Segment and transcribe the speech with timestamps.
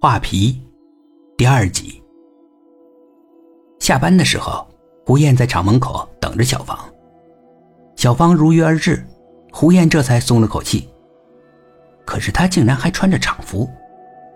[0.00, 0.62] 画皮，
[1.36, 2.00] 第二集。
[3.80, 4.64] 下班的时候，
[5.04, 6.78] 胡燕在厂门口等着小芳。
[7.96, 9.04] 小芳如约而至，
[9.50, 10.88] 胡燕这才松了口气。
[12.04, 13.68] 可是她竟然还穿着厂服，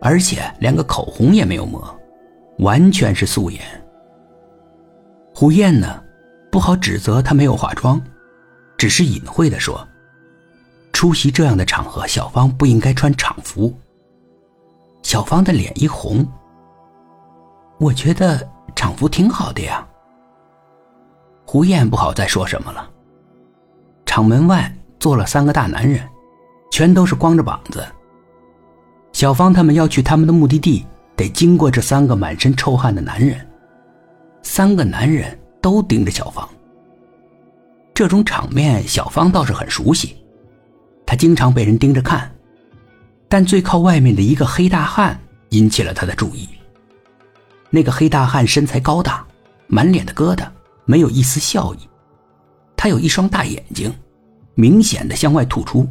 [0.00, 1.96] 而且连个口红也没有抹，
[2.58, 3.62] 完全是素颜。
[5.32, 6.02] 胡燕呢，
[6.50, 8.02] 不好指责她没有化妆，
[8.76, 9.86] 只是隐晦的说
[10.92, 13.72] ：“出席这样的场合，小芳不应该穿厂服。”
[15.12, 16.26] 小芳的脸一红。
[17.78, 19.86] 我觉得厂服挺好的呀。
[21.46, 22.88] 胡燕不好再说什么了。
[24.06, 26.00] 厂门外坐了三个大男人，
[26.70, 27.86] 全都是光着膀子。
[29.12, 33.46] 小芳他们要去他们的目的地，得经过这三个满身臭汗的男人。
[34.42, 36.48] 三个男人都盯着小芳。
[37.92, 40.16] 这种场面，小芳倒是很熟悉，
[41.04, 42.34] 她经常被人盯着看。
[43.32, 45.18] 但最靠外面的一个黑大汉
[45.52, 46.46] 引起了他的注意。
[47.70, 49.26] 那个黑大汉身材高大，
[49.68, 50.46] 满脸的疙瘩，
[50.84, 51.78] 没有一丝笑意。
[52.76, 53.90] 他有一双大眼睛，
[54.52, 55.88] 明显的向外突出，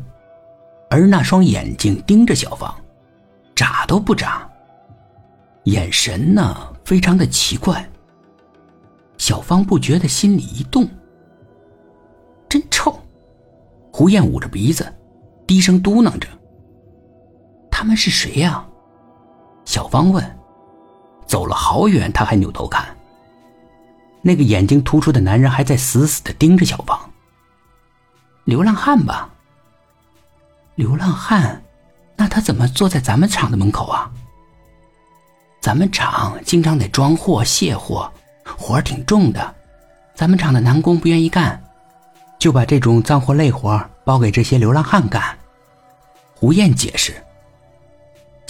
[0.88, 2.72] 而那双眼睛盯着小芳，
[3.56, 4.47] 眨都不眨。
[5.64, 7.89] 眼神呢，非常的奇怪。
[9.17, 10.88] 小芳不觉得心里一动。
[12.47, 13.00] 真臭！
[13.92, 14.86] 胡燕捂着鼻子，
[15.47, 16.28] 低声嘟囔着。
[17.82, 18.64] 他们是谁呀？
[19.66, 20.24] 小芳问。
[21.26, 22.86] 走了好远，他还扭头看。
[24.22, 26.96] 那个眼睛突出的男人还在死死的盯着小芳。
[28.44, 29.28] 流浪汉吧？
[30.76, 31.59] 流浪汉？
[32.16, 34.12] 那他怎么坐在咱们厂的门口啊？
[35.59, 38.14] 咱们厂经常得装货卸货，
[38.59, 39.56] 活儿挺重的。
[40.14, 41.59] 咱们厂的男工不愿意干，
[42.38, 45.36] 就把这种脏活累活包给这些流浪汉干。
[46.36, 47.16] 胡燕解释。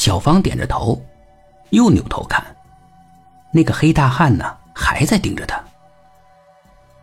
[0.01, 0.99] 小芳点着头，
[1.69, 2.43] 又扭头看。
[3.53, 5.63] 那个黑大汉呢，还在盯着他。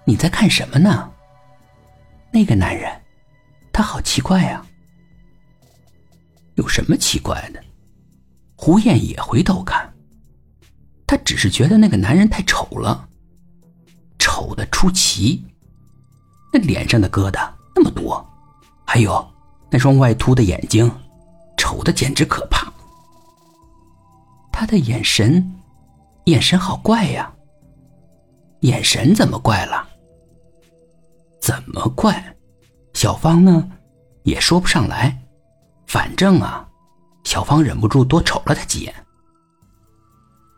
[0.04, 1.08] 你在看什么呢？
[2.32, 2.90] 那个男人，
[3.72, 4.66] 他好奇怪呀。
[6.56, 7.62] 有什么奇怪的？
[8.56, 9.94] 胡燕也回头看。
[11.06, 13.08] 他只是觉得那个男人太丑了，
[14.18, 15.46] 丑的出奇。
[16.52, 18.28] 那脸上的疙瘩那么多，
[18.84, 19.24] 还有
[19.70, 20.92] 那双外凸的眼睛，
[21.56, 22.57] 丑的简直可怕。
[24.58, 25.54] 他的眼神，
[26.24, 27.32] 眼神好怪呀。
[28.62, 29.88] 眼神怎么怪了？
[31.40, 32.36] 怎么怪？
[32.92, 33.70] 小芳呢，
[34.24, 35.16] 也说不上来。
[35.86, 36.68] 反正啊，
[37.22, 38.92] 小芳忍不住多瞅了他几眼。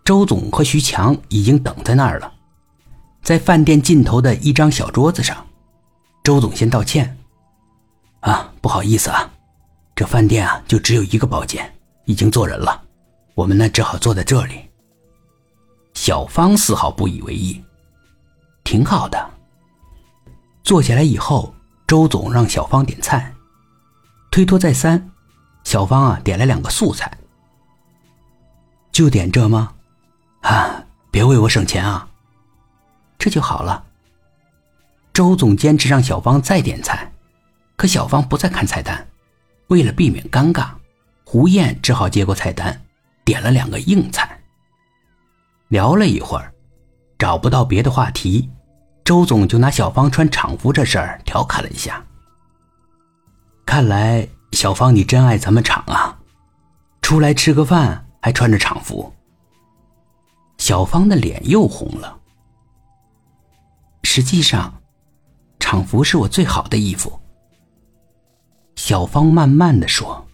[0.02, 2.32] 周总和徐强已经等在那儿了，
[3.22, 5.46] 在饭店尽头的一张小桌子上。
[6.24, 7.18] 周总先道歉
[8.20, 9.30] ：“啊，不好意思啊，
[9.94, 11.70] 这饭店啊就只有一个包间，
[12.06, 12.84] 已经坐人了。”
[13.34, 14.68] 我们呢，只好坐在这里。
[15.94, 17.62] 小芳丝毫不以为意，
[18.64, 19.30] 挺好的。
[20.62, 21.54] 坐下来以后，
[21.86, 23.34] 周总让小芳点菜，
[24.30, 25.10] 推脱再三，
[25.64, 27.10] 小芳啊点了两个素菜。
[28.92, 29.74] 就点这吗？
[30.42, 32.08] 啊，别为我省钱啊。
[33.18, 33.84] 这就好了。
[35.12, 37.12] 周总坚持让小芳再点菜，
[37.76, 39.06] 可小芳不再看菜单，
[39.68, 40.68] 为了避免尴尬，
[41.24, 42.80] 胡燕只好接过菜单。
[43.30, 44.28] 点了两个硬菜，
[45.68, 46.52] 聊了一会儿，
[47.16, 48.50] 找不到别的话题，
[49.04, 52.04] 周总就拿小芳穿厂服这事儿调侃了一下。
[53.64, 56.18] 看来小芳你真爱咱们厂啊，
[57.02, 59.14] 出来吃个饭还穿着厂服。
[60.58, 62.18] 小芳的脸又红了。
[64.02, 64.74] 实际上，
[65.60, 67.16] 厂服是我最好的衣服。
[68.74, 70.26] 小芳慢慢的说，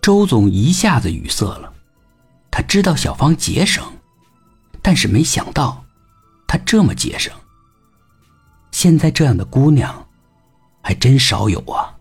[0.00, 1.69] 周总一下子语塞了。
[2.50, 3.84] 他知道小芳节省，
[4.82, 5.84] 但是没想到，
[6.46, 7.32] 她这么节省。
[8.72, 10.08] 现在这样的姑娘，
[10.82, 11.94] 还真少有啊。